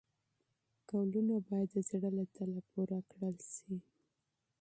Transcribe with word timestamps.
وعدې 0.93 1.21
باید 1.47 1.67
د 1.73 1.75
زړه 1.89 2.09
له 2.17 2.25
تله 2.35 2.59
پوره 2.69 2.99
کړل 3.11 3.37
شي. 3.53 3.75